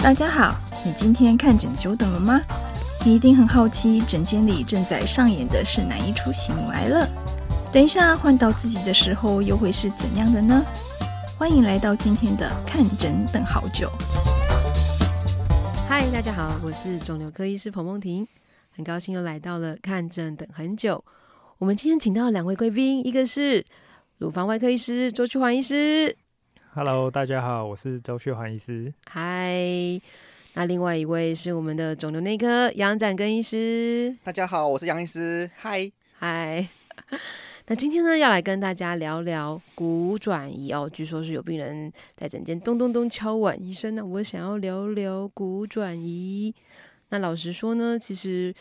[0.00, 0.54] 大家好，
[0.84, 2.40] 你今天看诊久等了吗？
[3.04, 7.06] 你一定很好奇，诊间里正在上演的是哪一出喜怒哀乐？
[7.72, 10.64] 等一下换到自己的时候，又会是怎样的呢？
[11.38, 13.90] 欢迎来到今天的看诊等好久。
[15.88, 18.26] 嗨，大家好，我是肿瘤科医师彭梦婷，
[18.74, 21.04] 很高兴又来到了看诊等很久。
[21.58, 23.64] 我们今天请到两位贵宾，一个是
[24.18, 26.16] 乳房外科医师周旭环医师。
[26.76, 28.92] Hello，大家好，我是周旭环医师。
[29.06, 29.58] 嗨，
[30.52, 34.14] 那另外一位是我们的肿瘤内科杨展根医师。
[34.22, 35.50] 大家好，我是杨医师。
[35.56, 36.68] 嗨，嗨。
[37.68, 40.86] 那今天呢，要来跟大家聊聊骨转移哦。
[40.92, 46.54] 据说是有病人在诊间咚咚咚敲碗，医生呢，我想要聊聊骨转移。
[47.08, 48.54] 那老实说呢，其实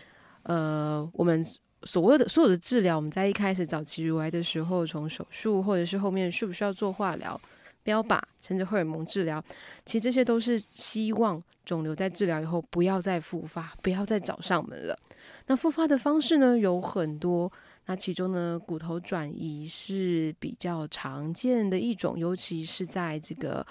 [0.44, 1.45] 呃，我们
[1.84, 7.39] 所谓的所有的治疗，我们在一开始早期乳癌的时候，从手术或者是后面需不需要做化疗、
[7.85, 9.41] 标靶，甚至荷尔蒙治疗，
[9.85, 14.97] 其实这些都是希望肿瘤在治疗以后不要再复发，不要再找上门了。
[15.45, 17.52] 那复发的方式呢，有很多。
[17.86, 23.63] 那其中呢，骨头转移是比较常见的一种，尤其是在这个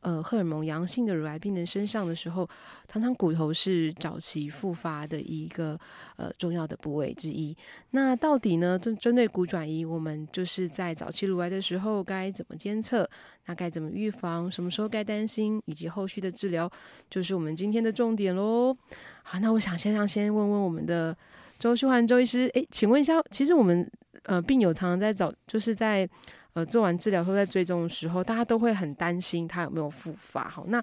[0.00, 2.48] 呃荷尔蒙阳性的乳癌病人身上的时候，
[2.88, 5.78] 常常骨头是早期复发的一个
[6.16, 7.56] 呃重要的部位之一。
[7.90, 13.08] 那到底呢，针针对骨转移，我们就是在早期乳癌的时候该怎么监测？
[13.46, 14.50] 那该怎么预防？
[14.50, 15.60] 什么时候该担心？
[15.66, 16.70] 以及后续的治疗，
[17.08, 18.76] 就是我们今天的重点喽。
[19.22, 21.16] 好，那我想先让先问问我们的。
[21.58, 23.86] 周旭环周医师，诶，请问一下，其实我们
[24.22, 26.08] 呃病友常常在早，就是在
[26.54, 30.48] 呃做完治疗后在追踪的时候，大家都会很担心他有没有复发。
[30.48, 30.82] 好，那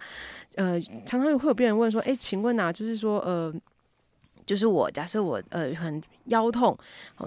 [0.55, 3.53] 呃常常会有病人问说，诶，请问啊，就是说呃，
[4.45, 6.77] 就是我假设我呃很腰痛，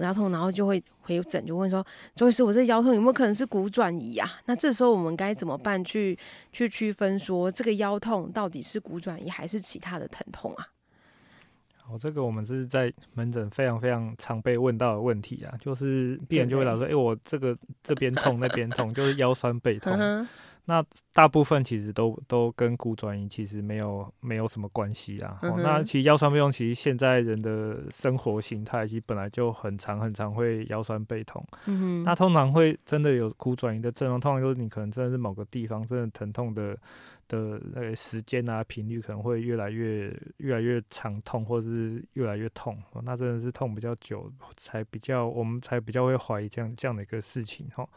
[0.01, 4.41] 腰痛，然后就会回诊就问说，周医师，我这腰痛有没有可能是骨转移啊？
[4.47, 6.19] 那这时候我们该怎么办去
[6.53, 10.67] 去区分说这个腰痛到底是骨转移还是其他的疼痛啊？
[11.91, 19.93] 哦，这个我们是在门诊非常非常常被问到的问题啊，就是病人就会老说，哎、欸，我这个这边痛那边痛，就是腰酸背痛。
[20.67, 25.37] 那大部分其实都都跟骨转移其实没有没有什么关系啊。
[25.43, 31.45] 哦，那其实腰酸背痛其实现在人的生活形态其实本来就很长很长会腰酸背痛。
[32.05, 36.79] 那通常会真的有骨转移的症状，通常就是你可能真的是某个地方真的疼痛的。
[37.31, 47.89] 的那个时间啊，频率可能会越来越越来越长痛，或者是越来越痛，那真的是痛比较久才比较，我们才比较会怀疑这样这样的一个事情哈。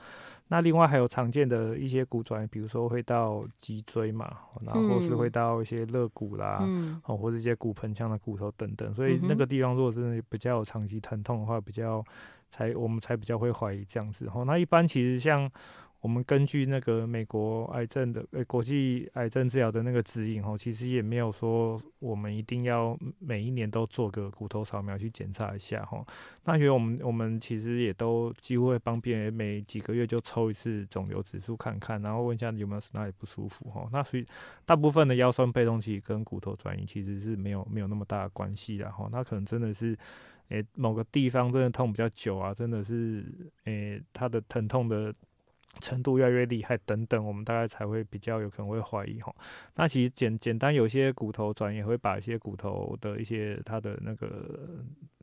[0.49, 12.05] 那另外还有常见的一些骨转移，比如说会到脊椎嘛，然后或是会到一些肋骨啦，嗯、或者一些骨盆腔的骨头等等，所以那个地方如果真的比较有长期疼痛的话，比较
[12.51, 14.44] 才我们才比较会怀疑这样子哈。
[14.44, 15.50] 那一般其实像。
[16.03, 26.06] 我们根据那个美国癌症的呃国际癌症治疗的那个指引哦，其实也没有说我们一定要每一年都做个骨头扫描去检查一下哈。
[26.44, 33.88] 那因为我们我们其实也都几乎会帮病人每几个月就抽一次肿瘤指数看看，然后问一下有没有哪里不舒服哈。
[33.94, 34.25] 那所以
[34.66, 39.08] 大部分的腰酸背痛其实跟骨头转移其实是没有没有那么大的关系的哈。
[39.09, 39.97] 那可能真的是
[40.50, 43.24] 诶、某个地方真的痛比较久啊，真的是
[43.63, 45.16] 诶、欸、它的疼痛的。
[45.79, 49.34] 程度越来越厉害，等等，我们大概才会比较有可能会怀疑哈。
[49.75, 54.59] 那其实简简单有些骨头转移会把一些骨头的一些它的那个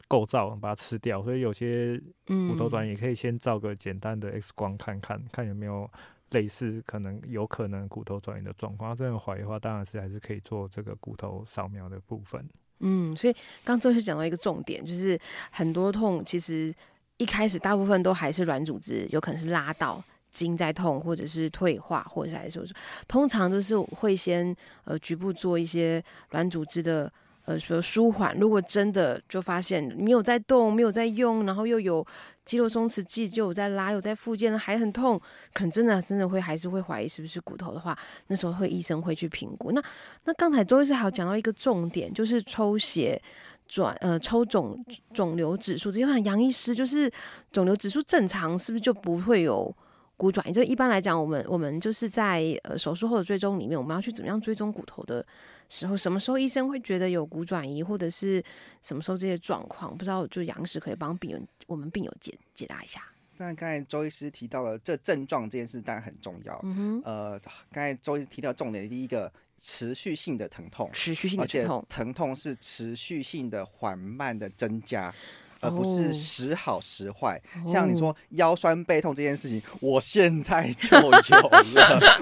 [0.08, 5.88] 构造把它吃掉，所以有些骨头转移可以先照个简单的 X 光看看，看有没有
[6.30, 8.94] 类似可能有可能骨头转移的状况。
[8.94, 12.44] 真的怀疑的话，当然是还是可以做这个骨头扫描的部分。
[12.80, 13.32] 嗯，所以
[13.64, 15.18] 刚刚周医师讲到一个重点，就是
[15.50, 16.74] 很多痛其实
[17.18, 20.02] 一开始大部分都还是软组织，有可能是拉到。
[20.32, 22.62] 筋在痛，或者是退化，或者是还是，
[23.08, 24.54] 通常都是会先
[24.84, 27.12] 呃局部做一些软组织的
[27.44, 28.36] 呃说舒缓。
[28.38, 32.06] 如果真的就发现没有在动，没有在用，然后又有
[32.44, 35.20] 肌肉松弛剂就有在拉，有在复健还很痛，
[35.52, 37.96] 可能真的真的会还是会怀疑是不是骨头的话，
[38.28, 39.72] 那时候会医生会去评估。
[39.72, 39.82] 那
[40.24, 43.20] 那刚才周医师还有讲到一个重点，就是抽血
[43.66, 47.10] 转呃抽肿肿瘤指数，因为杨医师就是
[47.50, 49.74] 肿瘤指数正常，是不是就不会有？
[50.20, 55.24] 骨转移就一般来讲，我们我们就是在呃手术后的追踪里面，我们要去怎么样追踪骨头的
[55.70, 58.44] 时候，什么时候医生会觉得有骨转移，或者是
[58.82, 63.02] 什么时候这些状况，不知道就杨医师可以帮病人我们病友解解答一下。
[63.38, 66.60] 那刚才周医师提到了这症状这件事，当然很重要。
[66.64, 67.40] 嗯哼，呃，
[67.72, 75.14] 刚才周医师提到重点的第一个，持续性的疼痛，持续性的疼痛，疼痛是持续性的缓慢的增加。
[75.60, 77.40] 而不是时好时坏。
[77.66, 81.20] 像你说腰酸背痛这件事情，我现在就有了，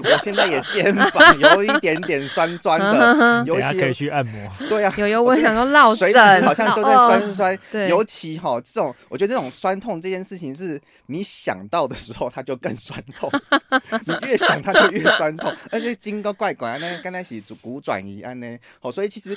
[0.05, 4.50] 我现在也肩膀有一点点酸酸的，尤其可以去按摩。
[4.69, 6.05] 对呀，有有，我想说落时
[6.43, 7.58] 好像都在酸酸。
[7.88, 13.31] 尤其哈这种，我觉得这种酸痛这件事情，是你想到的时候，它就更酸痛。
[14.05, 16.79] 你越想，它就越酸痛，而且筋都怪怪。
[16.79, 19.37] 那刚才是骨转移案呢，好，所以其实。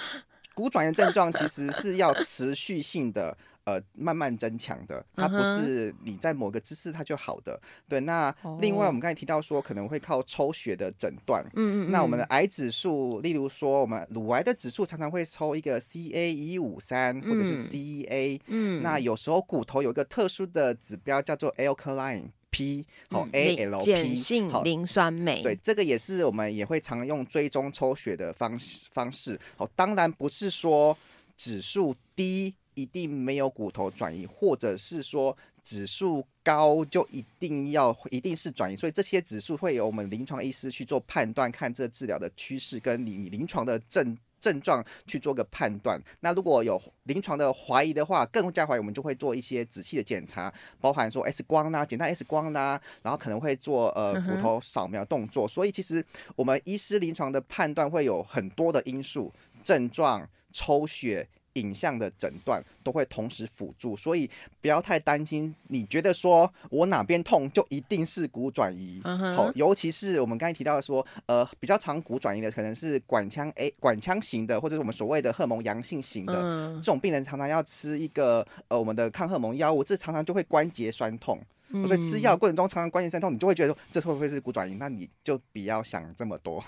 [0.53, 7.59] 骨转移症状其实是要持续性的，呃，慢慢增强的，它不是你在某个姿势它就好的。
[7.87, 22.29] 对，那另外我们刚才提到说可能会靠抽血的诊断，嗯嗯，那我们的癌指数，例如说我们乳癌的指数常常会抽一个 CA 一五三或者是 CEA，嗯，那有时候骨头有一个特殊的指标叫做 Alkaline。
[22.53, 29.39] P 好 ALP 性磷酸酶，对，这个也是我们也会常用追踪抽血的方式方式。
[29.55, 30.97] 好，当然不是说
[31.37, 38.75] 指数低一定没有骨头转移，或者是说指数高就一定要一定是转移。
[38.75, 44.17] 所以这些指数会由我们临床医师去做判断，看这治疗的趋势跟你临床的症。
[44.41, 55.47] 症状去做个判断，那如果有临床的怀疑的话，更加怀疑，我们就会做一些仔细的检查，包含说 X 光啦、啊，简单 X 光啦、然后可能会做呃骨头扫描动作。
[55.47, 56.03] 所以其实
[56.35, 59.31] 我们医师临床的判断会有很多的因素，
[59.63, 61.29] 症状、抽血。
[61.53, 64.29] 影像的诊断都会同时辅助，所以
[64.61, 65.53] 不要太担心。
[65.67, 69.01] 你觉得说我哪边痛就一定是骨转移？
[69.03, 76.75] 好、uh huh.，尤其是我们刚才提到的说，呃，比较常骨转移的可能是管腔 A 管腔型的，或者是我们所谓的荷尔蒙阳性型的、uh huh.
[76.75, 81.39] 这种病人，常常要吃一个呃我们的抗荷尔蒙药物，这常常就会关节酸痛。
[81.73, 81.87] Uh.
[81.87, 84.75] 所以吃药过程中常常关节酸痛，你就会觉得说这会不会是骨转移？
[84.75, 86.63] 那你就不要想这么多，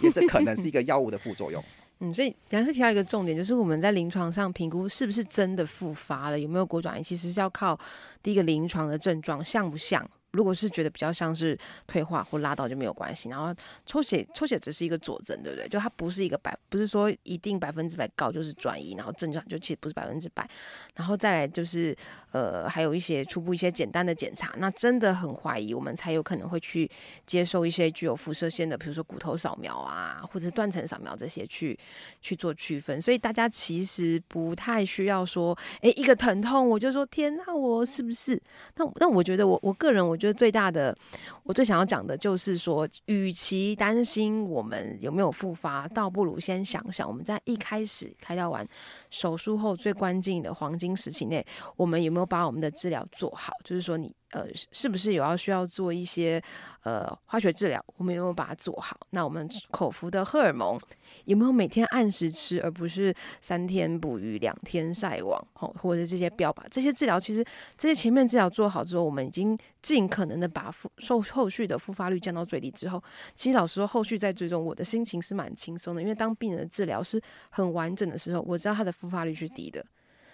[0.00, 1.62] 因为这可能是一个药物的副作用。
[2.04, 7.78] 嗯，所以杨是提到一个重点，就是我们在临床上评估是不是真的复发了，有没有骨转移，其实是要靠
[8.20, 10.04] 第一个临床的症状像不像。
[10.32, 11.56] 如果是觉得比较像是
[11.86, 15.68] 退化或拉到就没有关系，然后抽血抽血只是一个佐证，对不对？
[15.68, 20.48] 就它不是一个百，不是说一定百分之百高就是转移，然后症状就其实不是百分之百。
[20.96, 21.94] 然后再来就是
[22.30, 26.90] 呃，还有一些初步一些简单的检查，那真的很怀疑，我们才有可能会去
[27.26, 31.78] 接受一些具有辐射线的，比如说骨头扫描啊，或者断层扫描这些去
[32.22, 32.98] 去做区分。
[33.02, 38.40] 所以大家其实不太需要说，诶，一个疼痛我就说天哪，我是不是？
[38.76, 40.16] 那那我觉得我我个人我。
[40.22, 40.96] 觉得最大的，
[41.42, 48.64] 我最想要讲的就是说，与其担心我们有没有复发，倒不如先想想我们在一开始开刀完
[49.10, 51.44] 手术后最关键的黄金时期内，
[51.76, 53.52] 我们有没有把我们的治疗做好？
[53.64, 54.14] 就是说你。
[54.32, 56.42] 呃，是不是有要需要做一些
[56.84, 57.84] 呃化学治疗？
[57.96, 58.98] 我们有没有把它做好？
[59.10, 60.78] 那我们口服的荷尔蒙
[61.26, 65.42] 有没有每天按时吃，而不是三天捕鱼两天晒网？
[65.52, 67.44] 吼，或者这些标靶，这些治疗其实
[67.76, 73.02] 这些前面治疗做好之后，我们已经尽可能的把复受后续的复发率降到最低之后，
[73.34, 77.20] 其实老实说，后续再追踪，我的心情是蛮轻松的，因为当病人的治疗是
[77.50, 79.84] 很完整的时候，我知道他的复发率是低的，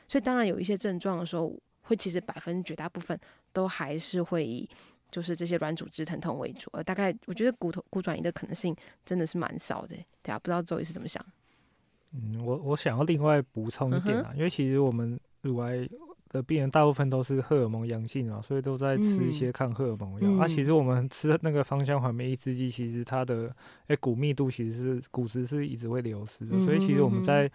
[0.07, 1.53] 所以当然有一些症状的时候，
[1.89, 3.19] 会其实百分之绝大部分。
[3.51, 4.69] 都还是会以
[5.11, 11.25] 就是这些软组织疼痛为主，呃，大概我觉得骨头骨转移的可能性真的是蛮少的，对啊，不知道周医师怎么想？
[12.13, 15.89] 嗯，我我想要另外补充一点啊，嗯、因为其实我们乳癌
[16.29, 20.29] 的病人大部分都是荷尔蒙阳性啊，所以都在吃一些抗荷尔蒙药。
[20.29, 23.53] 嗯、啊，其实我们吃那个芳香环酶抑制剂，其实它的
[23.89, 27.51] 哎骨密度其实是骨质是一直会流失的，嗯、所以其实我们在。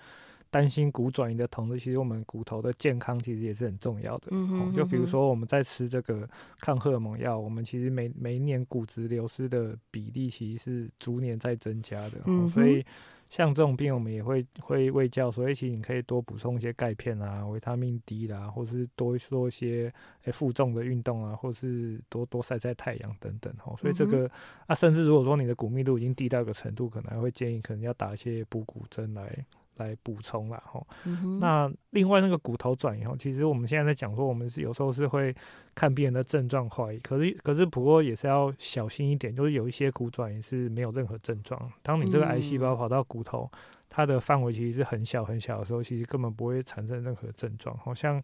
[0.54, 4.28] 担心骨转移的同时，其实我们骨头的健康其实也是很重要的。
[4.30, 6.30] 嗯哼嗯哼，就比如说我们在吃这个
[6.60, 12.20] 抗荷尔蒙药，我们其实每每一年骨质流失的比例其实是逐年在增加的。
[12.26, 12.86] 嗯哼，所以
[13.30, 19.92] 像这种病，我们也会会喂教，所以其实你可以多补充一些钙片啊、维他命 D 啦，或是多做一些
[20.26, 23.52] 诶负重的运动啊，或是多多晒晒太阳等等。
[23.66, 24.32] 哦，所以这个、嗯、
[24.68, 29.44] 啊，甚至如果说你的骨密度已经低到一个程度，可能还会建议可能要打一些补骨针来。
[29.78, 30.86] 来补充啦，吼。
[31.06, 35.36] 嗯、那另外那个骨头转移后，其实我们现在在讲说，我们是有时候是会
[35.74, 41.72] 看病人的症状怀疑，可是可是不过也是要小心一点，就是有一些骨转移是没有任何症状。
[41.82, 47.78] 当你这个癌细胞跑到骨头，嗯、它的范围其实是很小很小的时候，其实根本不会产生任何症状。
[47.78, 48.22] 好像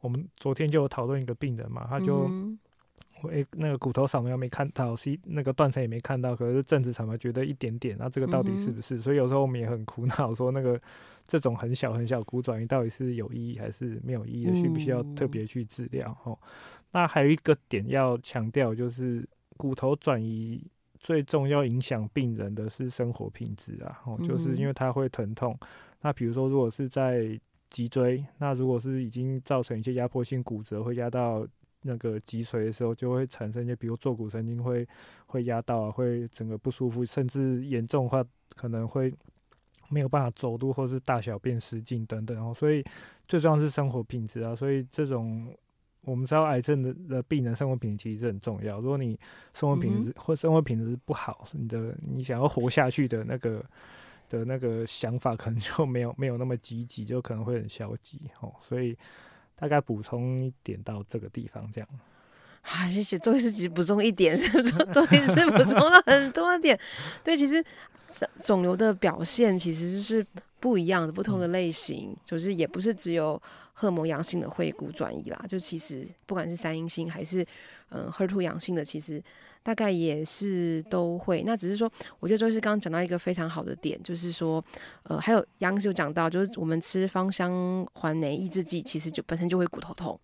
[0.00, 2.26] 我们昨天就有讨论一个病人嘛，他就。
[2.28, 2.58] 嗯
[3.24, 8.96] 诶、欸，那个骨头扫描没看到，C 那个断层也没看到，可是正子扫描觉得一点点，那这个到底是不是？
[8.96, 10.80] 嗯、所以有时候我们也很苦恼，说那个
[11.26, 16.10] 这种很小很小骨转移到底是有意义还是没有意义的，需不需要特别去治疗？
[16.24, 16.48] 哦、嗯，
[16.92, 20.62] 那还有一个点要强调，就是骨头转移
[21.00, 25.58] 最重要影响病人的是生活品质啊，哦，就是因为它会疼痛。
[26.02, 28.24] 那比如说，如果是在脊椎。
[28.38, 31.46] 那如果是已经造成一些压迫性骨折，会压到
[31.86, 34.86] 那个脊髓的时候，就会产生一些，比如坐骨神经会
[35.26, 38.24] 会压到啊，会整个不舒服，甚至严重的话
[38.54, 39.14] 可能会
[39.88, 42.36] 没有办法走路，或是大小便失禁等等。
[42.44, 42.84] 哦，所以
[43.28, 44.54] 最重要是生活品质啊。
[44.54, 45.48] 所以这种
[46.02, 48.80] 我们知道癌症的的病人生活品质其实很重要。
[48.80, 49.18] 如果你
[49.54, 53.64] 生活品质、嗯、或生活品质不好，你的你想要活下去的那个
[54.28, 58.20] 的那个想法可能就没有没有那么积极，就可能会很消极。
[58.40, 58.96] 哦，所以。
[59.56, 61.88] 大概补充一点到这个地方，这样。
[62.62, 64.38] 啊，谢谢周医师，只补充一点，
[64.92, 66.78] 周医师补充了很多点。
[67.24, 67.64] 对，其实
[68.14, 70.24] 肿肿瘤的表现其实是
[70.60, 73.40] 不一样的，不同的类型，嗯、就是也不是只有
[73.72, 77.44] 荷尔蒙阳性的会骨转移啦，就其实不管是三阴性还是
[77.88, 79.22] 嗯 HER2 阳性的，其实。
[79.66, 84.64] 大概也是都会，那只是说，我觉得就是刚刚讲到一个非常好的点，就是说，
[85.02, 90.16] 呃，还有杨师有讲到，就是我们吃芳香环酶抑制剂，其实就本身就会骨头痛，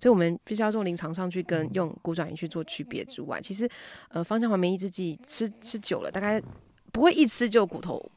[0.00, 3.68] 所以我们必须要从临床上去跟用骨转移去做区别之外，其实，
[4.08, 6.42] 呃，芳香环酶抑制剂吃吃久了，大概
[6.90, 8.10] 不会一吃就骨头。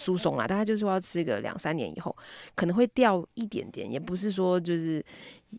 [0.00, 2.16] 疏松啦，大概就是说要吃个两三年以后，
[2.54, 5.04] 可能会掉一点点，也不是说就是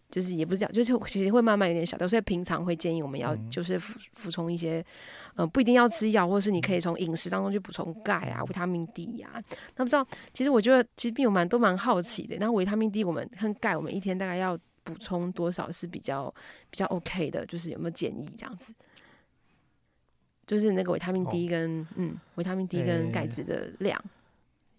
[0.10, 2.08] 就是也不是掉，就是其实会慢慢有点小掉。
[2.08, 4.80] 所以平常会建议我们要就是服服从一些，
[5.36, 9.44] 嗯、呃，不一定要吃药，或者是你可以从饮食当中去补充钙啊、维他命 D 呀、啊。
[9.76, 12.36] 那不知道，其实我觉得其实病友蛮都蛮好奇的。
[12.40, 16.34] 那维他命 D 我们跟钙，我们一天大概要补充多少是比较
[16.72, 17.46] 比较 OK 的？
[17.46, 18.74] 就是有没有建议这样子？
[20.48, 23.98] 就是那个维他命 D 跟、哦、嗯维他命 D 跟钙质的量。
[24.00, 24.21] 欸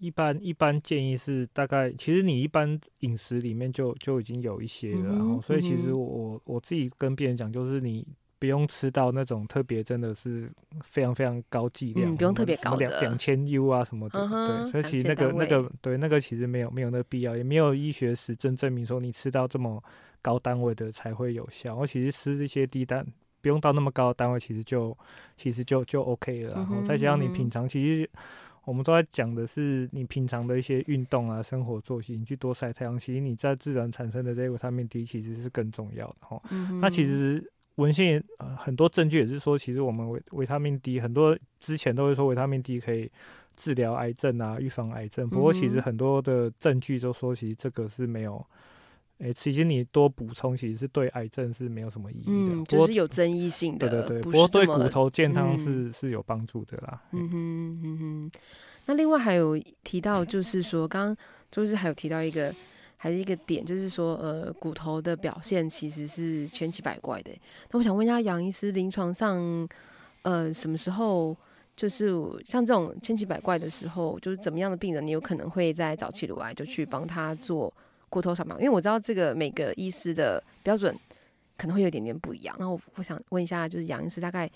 [0.02, 8.04] 一般一般建议是大概，其实你一般饮食里面就就已经有一些了，然后、嗯、所以其实我我自己跟别人讲，就是你
[8.40, 10.50] 不用吃到那种特别真的是
[10.82, 19.80] 非常非常高剂量，嗯、不用特别高的两两千 U 啊什么的，嗯、对，所以其实那个那个对那个其实没有没有那个必要，也没有医学实证证明说你吃到这么
[20.21, 21.76] 高单位的才会有效。
[21.76, 23.06] 我其实吃这些低单
[23.40, 24.99] 不用到那么高的单位，其实就
[25.37, 28.11] 其实就就 OK 了，然后再加上你平常其实。
[28.64, 36.40] 我们都在讲的是你平常的一些运动啊、生活作息，你去多晒太阳，其实你在自然产生的这个维他命 D 其实是更重要的哈。
[36.50, 43.11] 嗯、那其实文献也、呃、很多证据也是说，其实我们维维他命 D 很多之前都会说维他命 D 可以
[43.57, 48.45] 治疗癌症啊、预防癌症，不过其实很多的证据都说，其实这个是没有。
[49.23, 53.88] 诶，其实你多补充，其实是对癌症是没有什么意义的，嗯，就是有争议性的。
[53.88, 57.00] 对对对，不，不过对骨头健康是、嗯、是有帮助的啦。
[57.12, 58.31] 嗯哼嗯哼。
[58.87, 61.17] 那另外还有提到，就是说，刚刚
[61.52, 62.52] 就是还有提到一个，
[62.97, 67.31] 还是一个点，就是说，呃，骨头的表现其实是千奇百怪的。
[67.71, 69.69] 那我想问一下杨医师，临床上，
[70.23, 71.37] 呃，什么时候
[71.76, 72.11] 就是
[72.45, 77.73] 像这种千奇百怪的时候，就是怎么样的病人，你有可能会在早期乳癌就去帮他做？
[78.12, 80.95] 骨头扫描，因为我知道这个每个医师的标准
[81.57, 82.54] 可能会有点点不一样。
[82.59, 84.47] 那我我想问一下，就是杨医师大概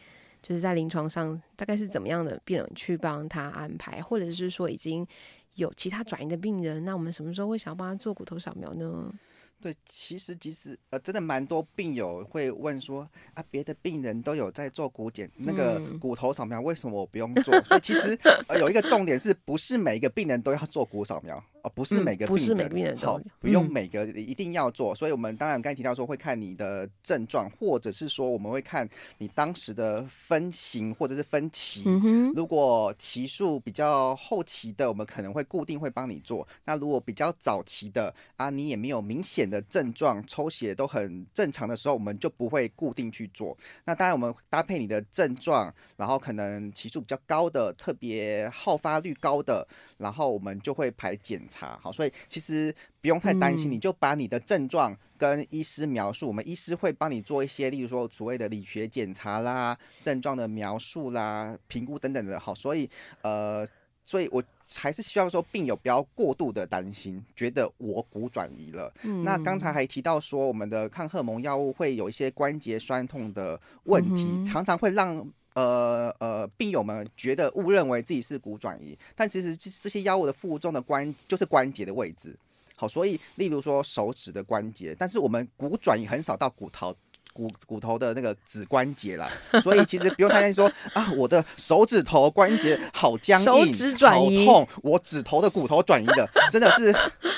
[0.43, 5.07] 就是在临床上大概是怎么样的病人去帮他安排，或者是说已经
[5.55, 9.11] 有其他转移的病人，那我们什么时候会想要帮他做骨头扫描呢？
[9.59, 17.55] 对，其实其实呃，真的蛮多病友会问说啊，别的病人都有在做骨检，那个骨头扫描为什么我不用做？
[17.55, 18.15] 嗯、所以其实
[18.49, 21.43] 呃，有一个重点是不是每一个病人都要做骨扫描？
[21.75, 24.93] 不是每个病人，嗯、不是每个病人好，不用每个一定要做。
[24.93, 31.83] 嗯、所以，我们当然刚才提到说会看你的症状，或者是说我们会看你当时的分型或者是分期。
[31.87, 36.47] 嗯、如果期数比较后期的，我们可能会固定会帮你做。
[36.65, 43.57] 那如果比较早期的啊，你也没有明显的症状，抽血都很正常的时候，我们就不会固定去做。
[43.85, 49.67] 那当然，我们搭配你的症状，然后可能期数比较高的，特别好发率高的，
[49.99, 51.56] 然后我们就会排检查。
[51.57, 62.39] 好，所以其实不用太担心，你就把你的症状跟医师描述，嗯、我们医师会帮你做一些，例如说所谓的理学检查啦、症状的描述啦、评估等等的。
[62.39, 62.89] 好，所以
[63.23, 63.67] 呃，
[64.05, 64.43] 所以我
[64.77, 68.93] 还是希望说病友不要过度的担心，觉得我骨转移了。
[69.03, 75.27] 嗯、那刚才还提到说，我们的抗荷蒙药物会有一些关节酸痛的问题，嗯、常常会让。
[75.57, 82.37] 呃呃，病友们觉得误认为自己是骨转移，但其实这这些药物的负重的关就是关节的位置。
[82.75, 86.95] 好，所以例如说手指的关节，但是我们骨转移很少到骨头
[87.33, 89.31] 骨骨头的那个指关节啦，
[89.63, 96.95] 所以其实不用太担心说啊，我的手指头关节好僵硬，手指转移，好痛，我指头的骨头转移的，真的是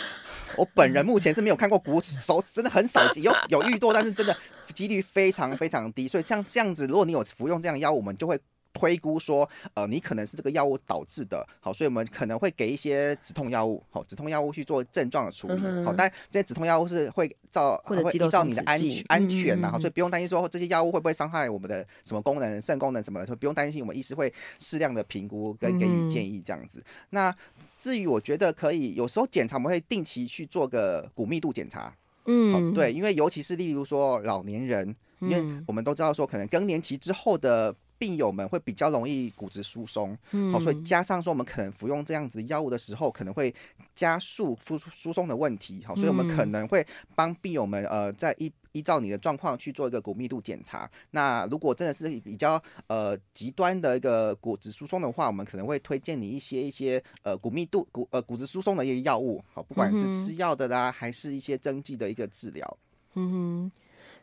[0.58, 4.36] 我本人目前是没有看过骨手，真的很少有有遇到，但是真的。
[4.74, 8.38] 几率非常非常低，所以像这样子，如果你有服用这样药物，我们就会
[8.74, 26.78] 推估说，呃，你可能是这个药物导致的，好，所以我们可能会给一些止痛药物，好，止痛药物去做症状的处理，嗯、好，但这些止痛药物是会照会依照你的安全安全呐，好，所以不用担心说这些药物会不会伤害我们的什么功能、肾功能什么的，所以不用担心，我们医师会适量的评估跟给予建议这样子。
[26.78, 27.36] 嗯、那
[27.78, 31.92] 至于我觉得可以，有时候检查我们会定期去做个骨密度检查，
[32.28, 37.74] 嗯，好，对，因为尤其是例如说老年人，因为我们都知道说可能更年期之后的。
[37.98, 40.16] 病友们会比较容易骨质疏松，
[40.52, 43.52] 好，所以加上说我们可能服用这样子药物的时候，可能会
[43.94, 46.86] 加速疏疏松的问题，好，所以我们可能会
[47.16, 50.88] 帮病友们呃，在依依照你的状况去做一个骨密度检查。
[51.10, 62.78] 那如果真的是比较呃极端的一个骨质疏松的话，我们可能会推荐你一些一些呃骨密度骨呃骨质疏松的一些药物，好，不管是吃药的啦，还是一些针剂的一个治疗。
[63.14, 63.72] 嗯哼，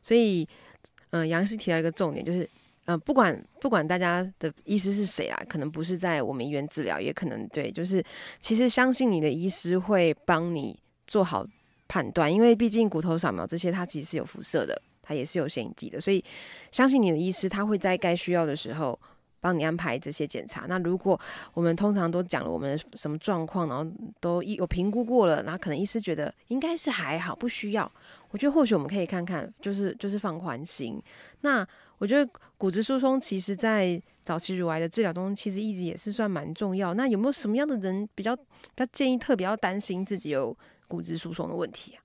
[0.02, 0.48] 所以
[1.10, 2.50] 嗯、呃，杨医师提到一个重点就是。
[2.86, 8.04] 呃，不管不管大家的医师是谁啊，可能不是在我们医院治疗，也可能对，就是
[8.40, 11.46] 其实相信你的医师会帮你做好
[11.88, 16.24] 判断，因为毕竟骨头扫描这些它其实是有辐射的，它也是有显影剂的，所以
[16.72, 19.00] 相信你的医师他会在该需要的时候
[19.40, 20.66] 帮你安排这些检查。
[20.68, 21.20] 那如果
[21.54, 23.86] 我们通常都讲了我们的什么状况，然后
[24.20, 27.92] 都有评估过了，然后可能医师觉得应该是还好，不需要，
[28.30, 31.02] 我觉得或许我们可以看看，就是就是放宽心。
[31.42, 36.94] 那我觉得骨质疏松其实，在早期乳癌的治疗中，其实一直也是算蛮重要。
[36.94, 38.44] 那有没有什么样的人比较，比
[38.78, 40.56] 较建议特别要担心自己有
[40.88, 42.00] 骨质疏松的问题啊？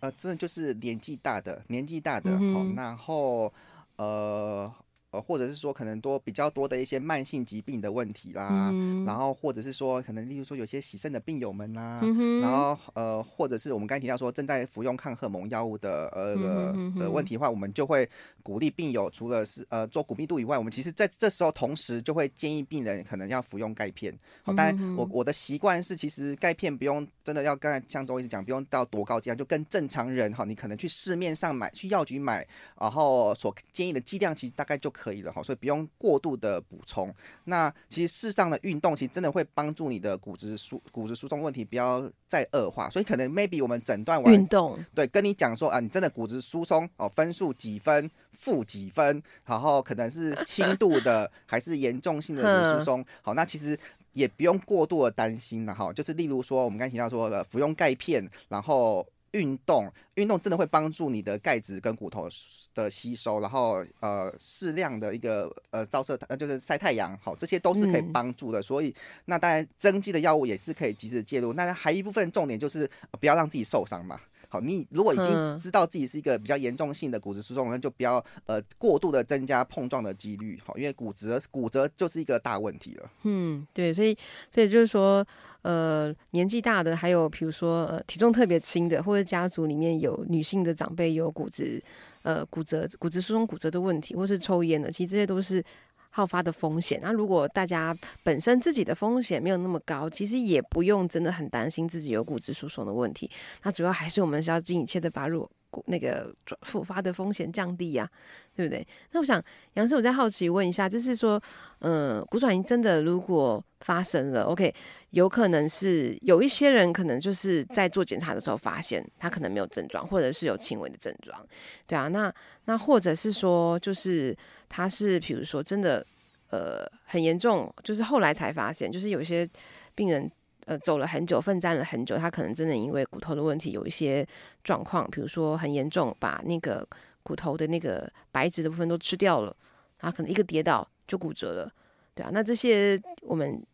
[0.00, 3.52] 呃，真的就是年纪大的，年纪大的，嗯、哦然后
[3.96, 4.72] 呃。
[5.10, 18.06] 呃，或者是说可能多比较多的一些慢性疾病的问题啦，嗯、然后或者是说可能例如说有些洗肾的病友们啦，嗯、然后呃，或者是我们刚才提到说正在服用抗荷蒙药物的呃的、嗯、的问题的话，我们就会
[18.42, 24.14] 鼓励病友除了是呃做骨密度以外，我们其实在这时候同时就会建议病人可能要服用钙片。
[24.42, 32.46] 好，当然我我的习惯是其实钙片不用真的要刚才像周医师讲，不用到多高剂量，就跟正常人哈，你可能去市面上买去药局买，
[32.78, 34.92] 然后所建议的剂量其实大概就。
[34.98, 37.14] 可以了哈，所以不用过度的补充。
[37.44, 42.90] 那其实适当的运动，其实真的会帮助你的骨质疏骨质疏松问题不要再恶化。
[42.90, 53.04] 所以可能 maybe 我们诊断完运动，对，跟你讲说啊，你真的骨质疏松哦，分数几分，负几分，然后可能是轻度的还是严重性的疏 松。
[53.22, 53.78] 好，那其实
[54.14, 55.92] 也不用过度的担心了哈。
[55.92, 59.06] 就是例如说，我们刚提到说的服用钙片，然后。
[59.38, 62.28] 运动，运动真的会帮助你的钙质跟骨头
[62.74, 68.58] 的吸收，然后呃适量的一个呃照射，呃就是晒太阳，好，这些都是可以帮助的。
[68.58, 68.92] 嗯、所以
[69.26, 71.52] 那当然增肌的药物也是可以及时介入。
[71.52, 74.20] 那还一部分重点就是不要让自己受伤嘛。
[74.48, 83.10] 好，你如果已经知道自己是一个比较严重性的骨质疏松，那就不要呃过度的增加碰撞的几率，好，因为骨折骨折就是一个大问题了。
[83.24, 84.16] 嗯，对，所以
[84.50, 85.26] 所以就是说，
[85.62, 91.82] 呃，年纪大的，还有比如说呃体重特别轻的，或者家族里面有女性的长辈有骨质
[92.22, 95.62] 呃骨折、骨质疏松骨折的问题，或是抽烟的，其实这些都是。
[96.10, 103.30] 好发的风险，那如果大家本身自己的风险没有那么高，其实也不用真的很担心自己有骨质疏松的问题。
[103.62, 105.48] 那主要还是我们需要尽一切的把乳
[105.86, 108.08] 那个复发的风险降低呀、
[108.54, 108.86] 对不对？
[109.12, 109.42] 那我想
[109.74, 111.40] 杨医师，我再好奇问一下，就是说，
[111.80, 114.74] 嗯，骨转移真的如果发生了，OK，
[115.10, 121.46] 有可能是有一些人可能就是在做检查的时候发现他可能没有症状，或者是有轻微的症状，
[121.86, 122.32] 对啊，那
[122.64, 124.36] 那或者是说就是。
[124.70, 126.04] 他是，比如说，真的，
[126.50, 129.48] 呃，很严重，就是后来才发现，就是有些
[129.94, 130.30] 病人，
[130.68, 134.26] 呃，走了很久，奋战了很久，他可能真的因为骨头的问题有一些
[134.62, 136.86] 状况，比如说很严重，把那个
[137.22, 139.56] 骨头的那个白质的部分都吃掉了，
[139.98, 141.72] 他可能一个跌倒就骨折了，
[142.14, 143.64] 对啊，那这些我们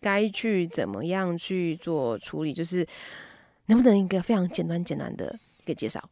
[0.00, 2.54] 该去怎么样去做处理？
[2.54, 2.86] 就是
[3.66, 6.08] 能不能一个非常简单简单的一个介绍？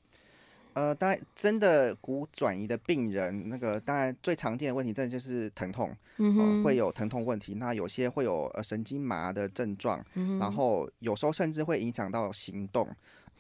[0.75, 7.55] 呃，当然，真的骨转移的病人，那个当然最常见的问题，真的就是疼痛，嗯、呃，会有疼痛问题。
[7.55, 12.89] 那有些会有呃神经麻的症状，嗯、然后有时候甚至会影响到行动。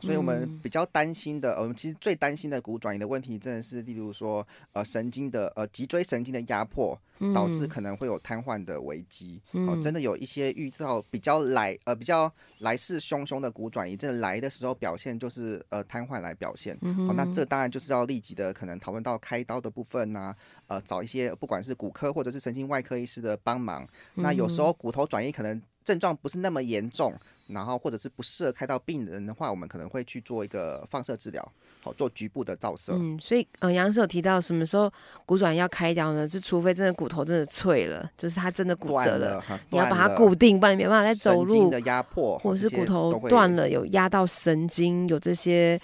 [0.03, 7.01] 所以我们比较担心的，我们其实最担心的骨转移的问题，真的是例如说，呃，神经的呃脊椎神经的压迫，
[7.33, 9.41] 导致可能会有瘫痪的危机。
[9.53, 16.77] 哦，真的有一些遇到比较来呃比较来势汹汹的骨转移，真的来的时候表现就是呃瘫痪来表现。
[17.07, 20.35] 好，那这当然就是要立即的可能讨论到开刀的部分呐，
[20.67, 23.87] 呃，找一些不管是骨科或者是神经外科医师的帮忙。
[24.15, 25.63] 那有时候骨头转移可能。
[25.85, 27.15] 症状不是那么严重，
[27.49, 32.93] 然后或者是不适合开到病人的话，我们可能会去做一个放射治疗，好做局部的照射。
[32.95, 34.93] 嗯，所以嗯，杨医师有提到什么时候
[35.27, 36.27] 骨转移要开刀呢？
[36.27, 41.71] 就除非真的骨头真的脆了，就是它真的骨折了，了你要把它固定，不然你没办法再走路。
[41.71, 45.81] 的压迫，或者是骨头断了，有压到神经，有这些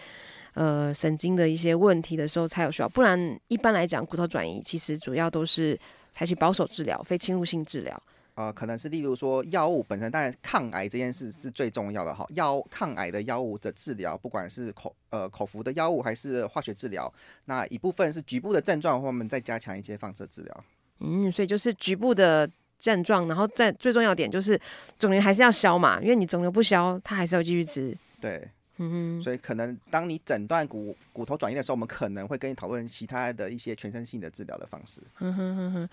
[0.55, 2.89] 呃神经的一些问题的时候才有需要。
[2.89, 5.79] 不然一般来讲，骨头转移其实主要都是
[6.13, 8.03] 采取保守治疗，非侵入性治疗。
[8.39, 12.25] 呃，可能是例如说药物本身，当然抗癌这件事是最重要的哈。
[12.35, 17.13] 药抗癌的药物的治疗，不管是口呃口服的药物还是化学治疗，
[17.47, 20.65] 那一部分是局部的症状，我们再加强一些放射治疗。
[21.01, 22.49] 嗯，所以就是局部的
[22.79, 24.57] 症状，然后在最重要点就是
[25.01, 27.99] 肿瘤还是要消嘛，因为你肿瘤不消，它还是要继续吃。
[28.21, 28.49] 对。
[28.79, 35.01] 嗯哼，所以可能当你诊断骨骨头转移的时候，我们可能会跟你讨论其他的一些全身性的治疗的方式。
[35.19, 35.85] 嗯哼哼哼，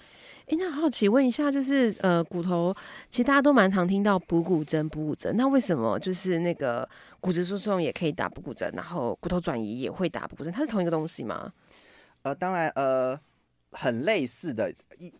[0.41, 2.75] 哎、欸，那好奇问一下，就是呃，骨头
[3.09, 6.87] 其实大家都蛮常听到补骨针、补骨针，那为什么就是那个
[7.19, 10.53] 骨质疏松也可以打补骨针，然后骨头转移也会打补骨针？
[10.53, 11.51] 它是同一个东西吗？
[12.21, 13.19] 呃，当然，呃。
[13.77, 14.73] 很类似的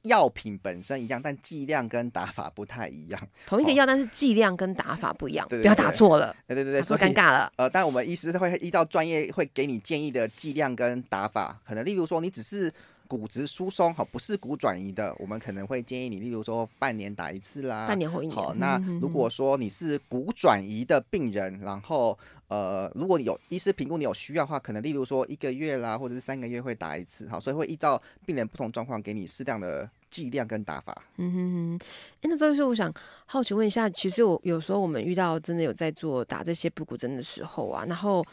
[0.03, 3.27] 药品本身一样，但剂量跟打法不太一样。
[3.45, 6.35] 同一个药，哦、但是剂量跟打法不一样，对对对，不要打错了。
[6.47, 7.51] 对对对，说尴尬了。
[7.57, 12.73] 呃，但我们医师会依照专业会给你建议的剂量跟打法，可能例如说你只是。
[13.07, 18.35] 骨质疏松好，不是骨转移的，我们可能会建议你，例如说半年打一次啦，半年或一年。
[18.35, 30.95] 好，那如果说你是骨转移的病人，然后呃，如果你有医师评估你有需要的话，可能例如说一个月啦，或者是三个月会打一次，好，所以会依照病人不同状况给你适当的剂量跟打法。
[31.17, 31.85] 嗯哼哼，
[32.21, 32.93] 哎，那周医师，我想
[33.25, 38.25] 好奇问一下，其实我有时候我们遇到真的有在做打这些补骨针的时候啊，然后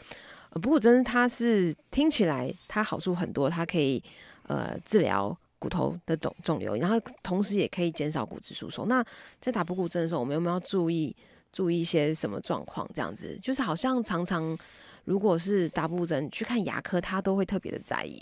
[0.61, 4.03] 补骨针它是听起来它好处很多，它可以。
[4.47, 8.87] 呃，治疗骨头的肿肿瘤，然后同时也可以减少骨质疏松。
[8.87, 9.03] 那
[9.39, 11.15] 在打补骨针的时候，我们有没有注意
[11.51, 12.89] 注意一些什么状况？
[12.93, 14.57] 这样子，就是好像常常
[15.05, 18.21] 如果是打补针去看牙科，他都会特别的在意。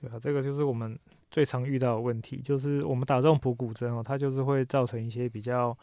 [0.00, 0.98] 对啊，这个就是我们
[1.30, 5.76] 最常遇到的问题，就是我们打这种补骨针哦，它就是会造成一些比较，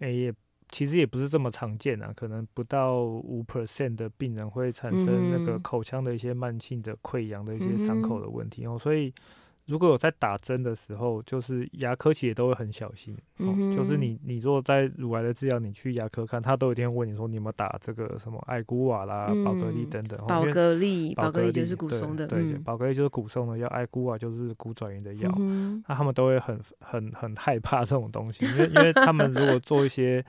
[0.00, 0.32] 哎、也
[0.72, 9.14] 其实也不是这么常见啊，可能不到五 percent 的病人会产生那个口腔的一些慢性的溃疡的一些伤口的问题哦，所以。
[9.66, 13.14] 如果有在打针的时候，就是牙科其实也都会很小心。
[13.36, 20.18] 哦、嗯，就是你你如果在乳癌的治疗，你去牙科看，他都一定会问你说你有没有打这个什么艾古瓦啦、宝、嗯、格丽等等。
[20.26, 25.32] 宝格丽，宝格丽就是骨松的，对，宝、嗯、格丽就是骨松的药，艾古瓦就是骨转移的药。
[25.86, 30.22] 那他们都会很很很害怕这种东西，因为因为他们如果做一些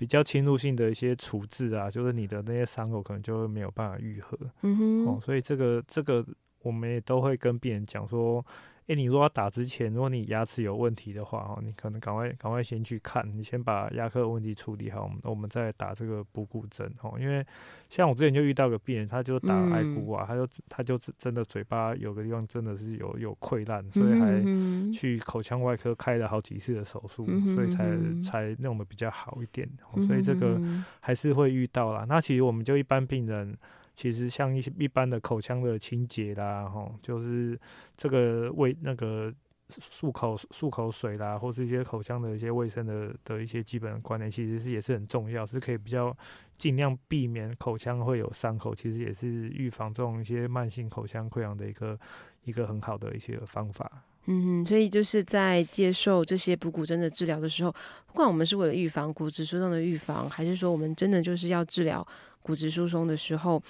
[0.00, 4.38] 比较侵入性的一些处置啊，就是你的那些伤口可能就会没有办法愈合。
[4.62, 6.24] 嗯哼，哦，所以这个这个
[6.62, 8.42] 我们也都会跟病人讲说。
[8.86, 17.16] 诶、欸，你如果要打之前，如果你牙齿有问题的话，哦，你可能赶快赶快先去看，你先把牙科的问题处理好，我们我们再打这个补骨针哦。
[17.20, 17.46] 因为
[17.88, 29.68] 像我之前就遇到个病人，他就打艾骨啊，他就他就真的嘴巴有个地方真的是有有溃烂，所以还去口腔外科开了好几次的手术，所以才才弄得比较好一点。
[30.06, 30.60] 所以这个
[30.98, 32.04] 还是会遇到啦。
[32.08, 33.56] 那其实我们就一般病人。
[34.00, 37.60] 其实像一些一般的口腔的清洁啦，吼，就是
[37.98, 39.30] 这个卫那个
[39.68, 46.16] 漱口漱口水啦，或是一些口腔的一些卫生的的一些基本的观念，其实是也是很重要，是可以比较
[46.56, 52.00] 尽量避免口腔会有伤口，其实也是预防这种一些慢性口腔溃疡的一个
[52.44, 54.02] 一个很好的一些方法。
[54.24, 57.70] 嗯，所以就是在接受这些补骨针的治疗的时候，
[58.06, 62.06] 不管我们是为了预防骨质疏松的预防，还是说我们真的就是要治疗。
[62.42, 63.62] 骨质疏松的时候，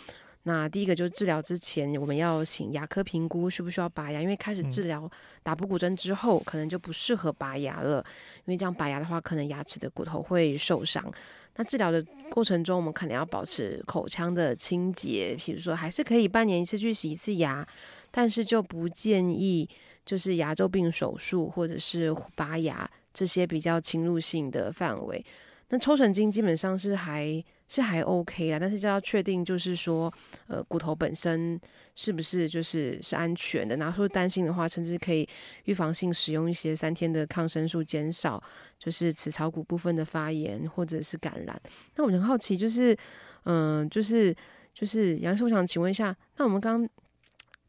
[0.45, 5.09] 那第一个就是治疗之前，我们要请牙科评估需不需要拔牙，因为开始治疗
[5.43, 8.03] 打补骨针之后，可能就不适合拔牙了，
[8.47, 11.13] 因为这样拔牙的话，可能牙齿的骨头会受伤。
[11.57, 17.67] 那治疗的过程中，我们可能要保持口腔的清洁，比如说还是可以半年一次去洗一次牙，
[18.11, 19.69] 但是就不建议
[20.07, 25.23] 就是牙周病手术或者是拔牙这些比较侵入性的范围。
[25.69, 27.45] 那抽神经基本上是还。
[27.73, 30.13] 是还 OK 啦，但是就要确定，就是说，
[30.49, 31.59] 呃，骨头本身
[31.95, 33.77] 是不是就是是安全的。
[33.77, 35.25] 然后说担心的话，甚至可以
[35.67, 38.43] 预防性使用一些三天的抗生素，减少
[38.77, 41.63] 就是齿槽骨部分的发炎或者是感染。
[41.95, 42.97] 那我很好奇，就是，
[43.45, 44.35] 嗯、就是
[44.75, 46.85] 就是杨医生，我想请问一下，那我们刚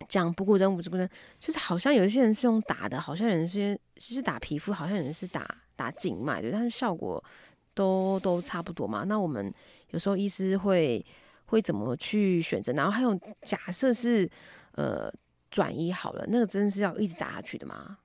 [0.09, 1.07] 讲补骨针、补骨针，
[1.39, 7.23] 就是好像有一些人是用打的，好像有人是其实打皮肤，好像有人是打打静脉，对，但是效果
[7.75, 9.03] 都都差不多嘛。
[9.03, 9.53] 那我们
[9.91, 11.05] 有时候医师会
[11.45, 12.73] 会怎么去选择？
[12.73, 14.29] 然后还有假设是
[14.73, 15.09] 呃
[15.49, 17.99] 转移好了，那个针是要一直打下去的吗？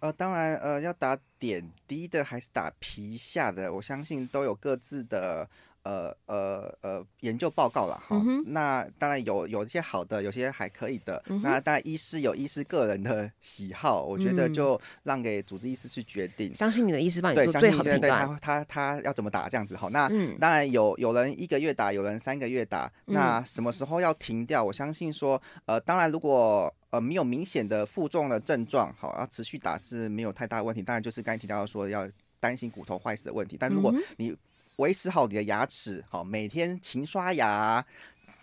[0.00, 5.48] 呃，当然，呃，要打点滴的还是打皮下的，我相信都有各自的。
[5.84, 11.22] 呃呃呃，研究报告了哈，嗯、那当然有有一些好的，有些还可以的。
[11.26, 16.54] 嗯、那当然，医师有医师个人的喜好，我觉得就让给主治医师去决定。
[16.54, 18.26] 相信你的医师帮你做最好的判断。
[18.26, 19.90] 对，他他他要怎么打这样子好。
[19.90, 22.90] 那、嗯、当然有有人一个月打，有人三个月打。
[23.04, 24.64] 那什么时候要停掉？
[24.64, 30.82] 我相信说，呃，当然如果呃没有明显的负重的症状，好，要持续打是没有太大问题。
[30.82, 32.08] 当然就是刚才提到说要
[32.40, 34.34] 担心骨头坏死的问题，但如果你
[34.76, 37.84] 维持好你的牙齿，好，每天勤刷牙。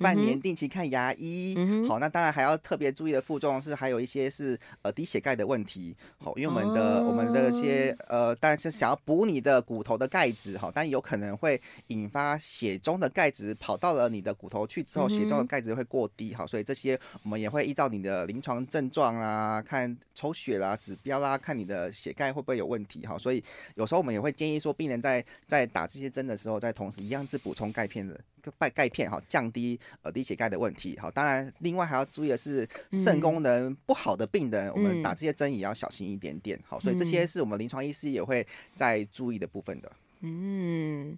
[0.01, 23.43] 半年定期看牙医，嗯、好，那当然还要特别注意的负重是还有一些是呃低血钙的问题，好，因为我们的、哦、我们的一些呃，但是想要补你的骨头的钙质，好，但有可能会引发血中的钙质跑到了你的骨头去之后，血中的钙质会过低，好，所以这些我们也会依照你的临床症状啊，看抽血啦、指标啦，看你的血钙会不会有问题，好，所以
[23.75, 28.19] 有时候我们也会建议说，病人在在打这些针的时候，在同时一样是补充钙片的。
[28.57, 39.91] 钙钙片哈，降低呃低血钙的问题好，当然另外还要注意的是肾功能不好的病人，嗯、我们打这些针也要小心一点点好，所以这些是我们临床医师也会在注意的部分的。
[40.21, 41.17] 嗯，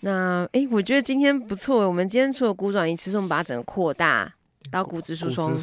[0.00, 4.34] 那哎、欸，我觉得今天不错，我们今天除了骨转移，其实我们把它整个扩大。
[4.70, 5.56] 到骨质疏松、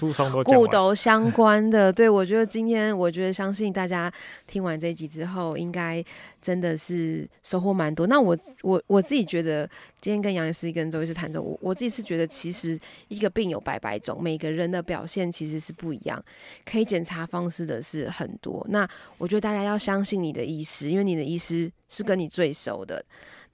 [0.43, 4.11] 骨头相关的，对，我觉得今天，我觉得相信大家
[4.47, 6.03] 听完这一集之后，应该
[6.41, 8.07] 真的是收获蛮多。
[8.07, 9.69] 那我我我自己觉得，
[10.01, 16.21] 今天跟杨医师跟周医师谈着，我我自己是觉得，其实一个病有百百种，每个人的表现其实是不一样，
[16.65, 18.65] 可以检查方式的是很多。
[18.69, 18.85] 那
[19.19, 23.05] 我觉得大家要相信你的医师，因为你的医师是跟你最熟的。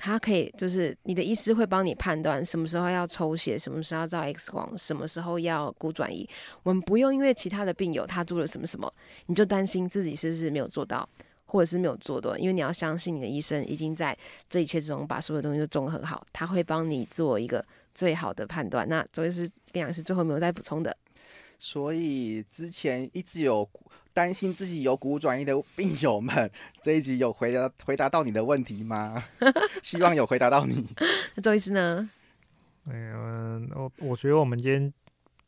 [0.05, 6.27] 他可以，就是你的医师会帮你判断什么时候要抽血，什么时候要照 X 光，什么时候要骨转移。
[6.61, 8.93] 我们不用因为其他的病友他做了什么什么，
[9.27, 11.07] 你就担心自己是不是没有做到，
[11.45, 12.37] 或者是没有做的。
[12.37, 14.13] 因为你要相信你的医生已经在
[14.49, 18.85] 这一切之中把所有东西都综合好，他会帮你做一个最好的判断。
[18.89, 20.93] 那周医师跟杨师最后没有再补充的。
[21.57, 23.65] 所以之前一直有
[24.13, 26.49] 担心自己有骨转移的病友们，
[26.81, 29.23] 这一集有回答回答到你的问题吗？
[29.81, 30.87] 希望有回答到你。
[31.35, 32.09] 那周医师呢？
[32.85, 34.93] 嗯，我我觉得我们今天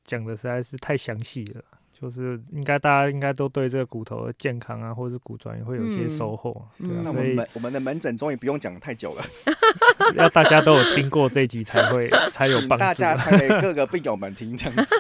[0.06, 1.64] 讲的实在是太详细了。
[1.98, 7.02] 就是应该大家应该都对这个骨头的健康啊，或者是骨转移会有一些收获，嗯、对啊。
[7.06, 9.24] 那我们我们的门诊终于不用讲太久了，
[10.16, 14.96] 要大家都有听过这一集才会 才有帮助，大家才给各个病友们听这样子，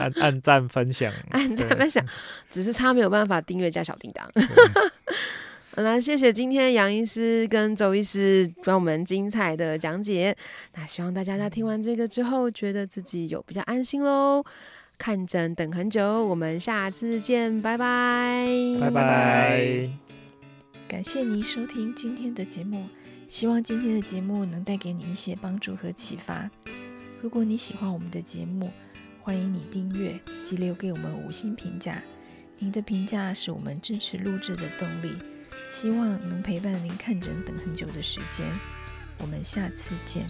[0.00, 2.04] 按按赞分享， 按赞分享，
[2.50, 4.28] 只是他没有办法订阅加小叮当。
[5.76, 10.36] 好啦，谢谢今天杨医师跟周医师帮我们精彩的讲解。
[10.74, 14.44] 那希望大家在听完这个之后，觉得自己有比较安心喽。
[14.98, 18.46] 看诊等很久，我们下次见，拜拜，
[18.80, 19.88] 拜拜。
[20.88, 22.86] 感谢您收听今天的节目，
[23.28, 26.50] 希望今天的节目能带给你一些帮助和启发。
[27.22, 28.70] 如果你喜欢我们的节目，
[29.30, 32.02] 欢迎你订阅及留给我们五星评价。
[32.58, 35.16] 您的评价是我们支持录制的动力。
[35.70, 38.44] 希望能陪伴您看诊等很久的时间。
[39.18, 40.28] 我们下次见。